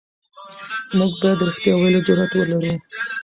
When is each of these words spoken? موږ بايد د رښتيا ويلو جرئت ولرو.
موږ 0.97 1.11
بايد 1.21 1.35
د 1.39 1.41
رښتيا 1.49 1.73
ويلو 1.75 2.05
جرئت 2.07 2.31
ولرو. 2.35 2.71